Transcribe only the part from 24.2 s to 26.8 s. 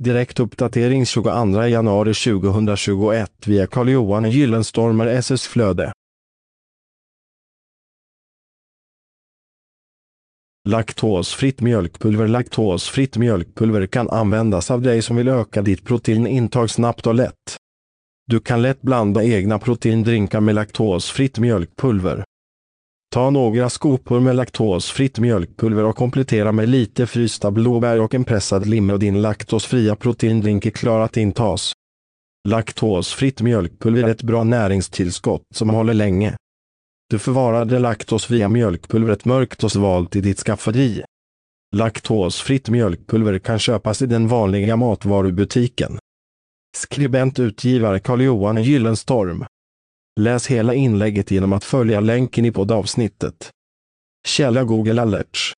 med laktosfritt mjölkpulver och komplettera med